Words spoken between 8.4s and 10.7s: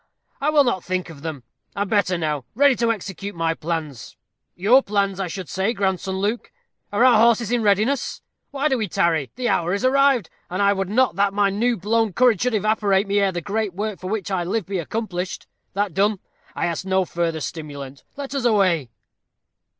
Why do we tarry? The hour is arrived, and